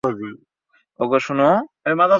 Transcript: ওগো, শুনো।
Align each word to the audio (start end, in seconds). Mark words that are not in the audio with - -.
ওগো, 0.99 1.17
শুনো। 1.19 1.49